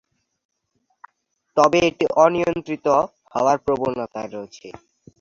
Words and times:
তবে 1.57 1.77
এটি 1.89 2.05
অনিয়ন্ত্রিত 2.23 2.87
হওয়ার 3.33 3.57
প্রবণতা 3.65 4.21
রয়েছে। 4.25 4.67